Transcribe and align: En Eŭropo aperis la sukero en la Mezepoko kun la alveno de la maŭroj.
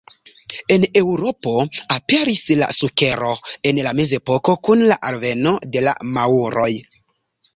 En 0.75 0.85
Eŭropo 0.99 1.51
aperis 1.95 2.41
la 2.61 2.69
sukero 2.77 3.35
en 3.71 3.81
la 3.87 3.93
Mezepoko 3.99 4.57
kun 4.69 4.83
la 4.93 4.97
alveno 5.11 5.53
de 5.77 5.87
la 5.89 5.93
maŭroj. 6.17 6.71